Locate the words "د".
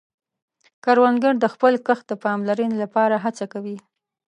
1.39-1.45, 2.09-2.13